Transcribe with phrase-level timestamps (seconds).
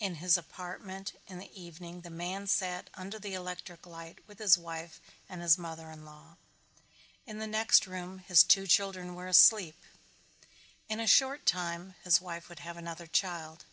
[0.00, 4.58] In his apartment in the evening the man sat under the electric light with his
[4.58, 6.36] wife and his mother in law.
[7.28, 9.76] In the next room his two children were asleep.
[10.88, 13.64] In a short time his wife would have another child.